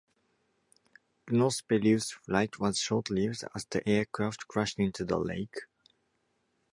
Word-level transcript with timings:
Gnosspelius's 1.27 2.09
flight 2.13 2.59
was 2.59 2.79
short-lived 2.79 3.43
as 3.53 3.65
the 3.65 3.87
aircraft 3.87 4.47
crashed 4.47 4.79
into 4.79 5.05
the 5.05 5.19
lake. 5.19 5.53